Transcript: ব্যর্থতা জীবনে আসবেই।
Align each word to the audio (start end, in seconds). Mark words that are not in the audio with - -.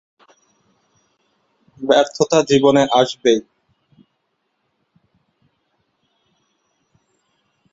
ব্যর্থতা 1.79 2.39
জীবনে 2.49 2.83
আসবেই। 2.99 3.39